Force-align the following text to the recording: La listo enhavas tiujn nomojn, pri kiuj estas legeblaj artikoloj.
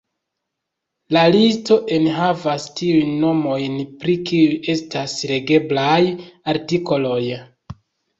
La 1.15 1.21
listo 1.33 1.75
enhavas 1.97 2.65
tiujn 2.79 3.11
nomojn, 3.23 3.75
pri 4.05 4.15
kiuj 4.29 4.55
estas 4.75 5.13
legeblaj 5.33 5.99
artikoloj. 6.55 7.21